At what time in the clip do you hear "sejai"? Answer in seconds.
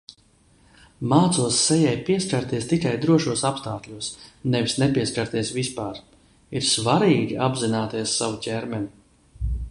1.65-1.91